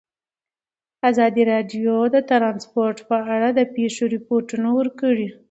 ازادي 1.09 1.43
راډیو 1.51 1.93
د 2.15 2.17
ترانسپورټ 2.29 2.97
په 3.09 3.17
اړه 3.35 3.47
د 3.57 3.61
پېښو 3.75 4.03
رپوټونه 4.15 4.67
ورکړي. 4.79 5.27